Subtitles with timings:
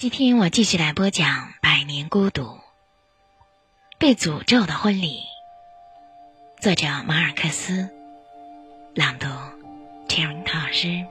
[0.00, 1.28] 今天我继续来播讲
[1.60, 2.42] 《百年孤独》，
[3.98, 5.20] 被诅咒的婚礼。
[6.58, 7.90] 作者马尔克斯，
[8.94, 9.26] 朗读
[10.08, 11.04] c h e r i n 陶老师。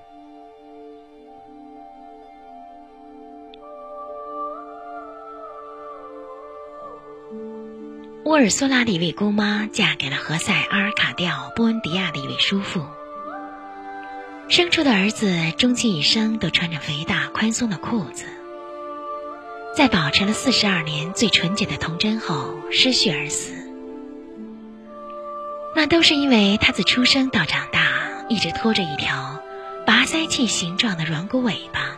[8.25, 12.83] 乌尔苏拉的一位姑妈嫁给了何塞·阿尔卡蒂奥·波恩迪亚的一位叔父，
[14.49, 18.25] 生出的儿子终其一生都穿着肥大宽松的裤子，
[19.75, 23.53] 在保持了四十二年最纯洁的童真后失序而死。
[25.75, 27.87] 那都是因为他自出生到长大
[28.27, 29.41] 一直拖着一条
[29.85, 31.97] 拔腮器形状的软骨尾巴，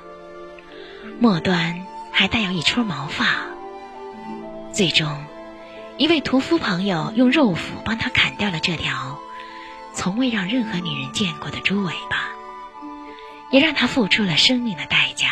[1.20, 3.26] 末端还带有一撮毛发，
[4.72, 5.26] 最终。
[5.98, 9.20] 一位屠夫朋友用肉斧帮他砍掉了这条
[9.94, 12.30] 从未让任何女人见过的猪尾巴，
[13.52, 15.30] 也让他付出了生命的代价。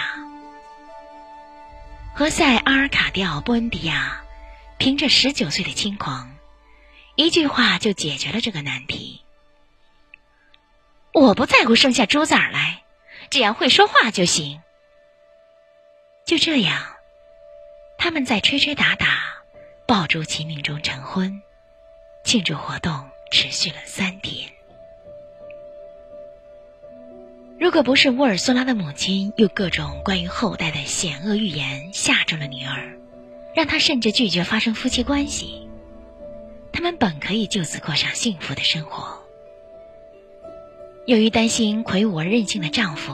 [2.20, 4.26] 何塞·阿尔卡蒂奥·布恩迪亚
[4.78, 6.36] 凭着十九岁的轻狂，
[7.16, 9.24] 一句话就解决了这个难题
[11.16, 12.84] ：“我不在乎生下猪崽来，
[13.30, 14.62] 只要会说话就行。”
[16.28, 16.98] 就这样，
[17.98, 19.08] 他们在吹吹打打。
[19.88, 21.42] 爆竹齐鸣中成婚，
[22.26, 24.52] 庆祝活动持续了三天。
[27.70, 32.98] 如果不是沃尔苏拉的母亲用各种关于后代的险恶预言吓住了女儿，
[33.54, 35.70] 让她甚至拒绝发生夫妻关系，
[36.72, 39.20] 他们本可以就此过上幸福的生活。
[41.06, 43.14] 由于担心魁梧而任性的丈夫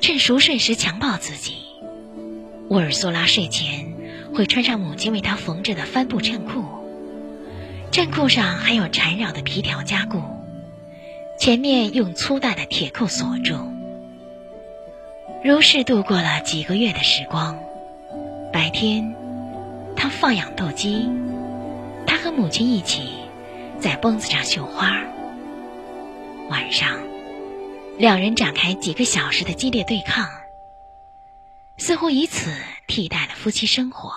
[0.00, 1.58] 趁熟睡时强暴自己，
[2.70, 3.92] 沃尔苏拉睡前。
[4.34, 6.64] 会穿上母亲为她缝制的帆布衬裤，
[7.92, 10.20] 衬裤上还有缠绕的皮条加固，
[11.38, 13.54] 前面用粗大的铁扣锁住。
[15.44, 17.58] 如是度过了几个月的时光。
[18.52, 19.14] 白天，
[19.96, 21.08] 他放养斗鸡，
[22.06, 23.14] 他和母亲一起
[23.80, 24.92] 在绷子上绣花。
[26.48, 26.98] 晚上，
[27.98, 30.28] 两人展开几个小时的激烈对抗，
[31.78, 32.50] 似乎以此。
[32.88, 34.12] 替代了夫妻生活，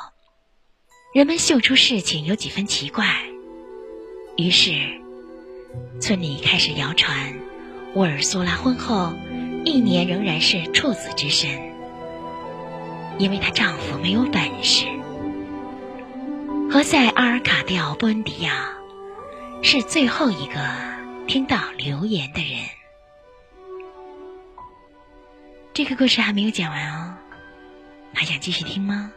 [1.14, 3.06] 人们嗅出事情有几分奇怪，
[4.36, 4.72] 于是
[6.02, 7.34] 村里开始谣传，
[7.94, 9.14] 沃尔苏拉婚后
[9.66, 11.50] 一年仍然是处子之身，
[13.18, 14.86] 因为她丈夫没有本事。
[16.72, 18.70] 何塞·阿尔卡蒂奥·波恩迪亚
[19.64, 20.60] 是最后一个
[21.28, 22.62] 听到留言的人。
[25.74, 27.16] 这个故事还没有讲完哦。
[28.14, 29.12] 还想继续听吗？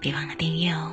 [0.00, 0.92] 别忘了订阅哦。